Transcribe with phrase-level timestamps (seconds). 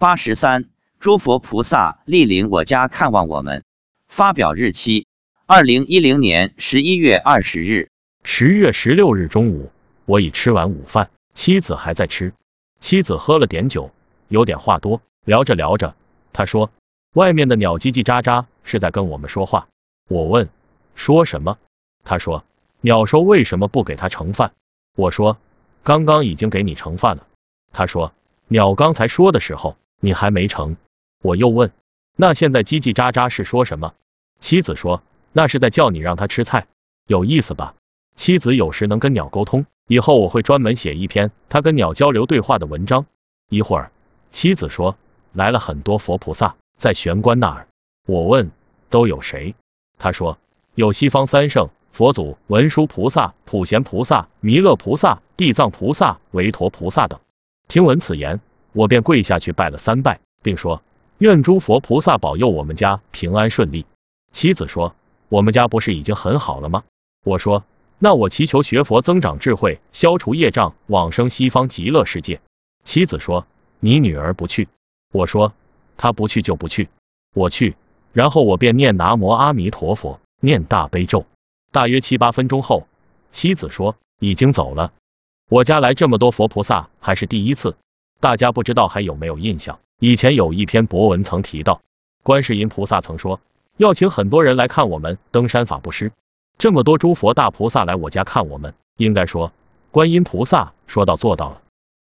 [0.00, 0.64] 八十三，
[0.98, 3.64] 诸佛菩萨莅临我家看望我们。
[4.08, 5.06] 发表日期：
[5.44, 7.90] 二零一零年十一月二十日。
[8.24, 9.70] 十月十六日中午，
[10.06, 12.32] 我已吃完午饭，妻子还在吃。
[12.80, 13.90] 妻子喝了点酒，
[14.28, 15.02] 有点话多。
[15.26, 15.94] 聊着聊着，
[16.32, 16.70] 他说
[17.12, 19.68] ：“外面的鸟叽叽喳喳，是在跟我们说话。”
[20.08, 20.48] 我问
[20.96, 21.58] ：“说什么？”
[22.04, 22.46] 他说
[22.80, 24.52] ：“鸟说为什么不给他盛饭？”
[24.96, 25.36] 我说
[25.84, 27.26] ：“刚刚已经给你盛饭了。”
[27.70, 28.14] 他说
[28.48, 30.76] ：“鸟刚才说的时候，你还没成。”
[31.22, 31.70] 我又问
[32.16, 33.94] ：“那现在叽叽喳喳是说什么？”
[34.40, 35.02] 妻子说
[35.32, 36.66] ：“那是在叫你让他吃菜，
[37.06, 37.74] 有意思吧？”
[38.16, 43.06] 妻子有时能跟鸟沟通，以后我会专门写一篇他跟鸟交流对话的文章。
[43.48, 43.92] 一会儿，
[44.32, 44.96] 妻子说
[45.32, 47.68] 来了很多佛菩萨在玄关那儿。
[48.06, 48.50] 我问
[48.90, 49.54] 都有谁？
[49.98, 50.38] 他说
[50.74, 57.20] 有西方三圣、佛祖、文殊菩萨、普贤菩萨、弥勒菩萨、地藏菩萨、韦陀菩萨等。
[57.68, 58.40] 听闻此言，
[58.72, 60.82] 我便跪下去拜了三拜，并说
[61.18, 63.86] 愿诸佛菩萨保佑我们家平安顺利。
[64.32, 64.94] 妻子说
[65.28, 66.84] 我们家不是已经很好了吗？
[67.24, 67.64] 我说。
[68.02, 72.40] 那我祈求学佛增长智慧，消除业障，往生西方极乐世界。
[72.82, 73.46] 妻子说
[73.78, 74.68] ：“你女儿不去。”
[75.12, 75.52] 我说
[75.98, 76.88] ：“她不去就不去，
[77.34, 77.76] 我去。”
[78.14, 81.26] 然后我便念南无阿弥陀佛，念大悲咒。
[81.72, 82.86] 大约七八分钟后，
[83.32, 84.94] 妻子说：“已经走了。”
[85.50, 87.76] 我家来这么多佛菩萨还是第一次。
[88.20, 89.78] 大家不知道还有没有印象？
[89.98, 91.80] 以前有一篇博文曾提到，
[92.22, 93.40] 观世音菩萨曾说
[93.78, 96.12] 要请很多人来看我们登山法布施。
[96.58, 99.52] 这么多诸佛大菩萨来我家看我们，应该说，
[99.90, 101.62] 观音菩萨说到做到了。